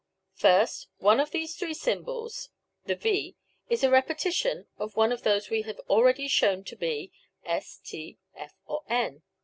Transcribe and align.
First, 0.33 0.87
one 0.97 1.19
of 1.19 1.29
these 1.29 1.55
three 1.55 1.75
symbols, 1.75 2.49
the 2.85 2.95
V, 2.95 3.35
is 3.69 3.83
a 3.83 3.91
repetition 3.91 4.65
of 4.79 4.95
one 4.95 5.11
of 5.11 5.21
those 5.21 5.51
we 5.51 5.61
have 5.61 5.77
already 5.81 6.27
shown 6.27 6.63
to 6.63 6.75
be 6.75 7.11
s, 7.45 7.79
t, 7.85 8.17
f, 8.35 8.55
or 8.65 8.81
n. 8.89 9.21